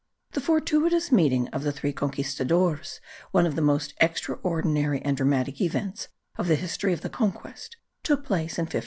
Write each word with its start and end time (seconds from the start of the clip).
The 0.31 0.41
fortuitous 0.41 1.11
meeting 1.11 1.47
of 1.49 1.61
the 1.61 1.71
three 1.71 1.93
conquistadores, 1.93 2.99
one 3.29 3.45
of 3.45 3.55
the 3.55 3.61
most 3.61 3.93
extraordinary 4.01 4.99
and 5.03 5.15
dramatic 5.15 5.61
events 5.61 6.07
of 6.39 6.47
the 6.47 6.55
history 6.55 6.91
of 6.91 7.01
the 7.01 7.09
conquest, 7.11 7.77
took 8.01 8.23
place 8.25 8.57
in 8.57 8.63
1538. 8.65 8.79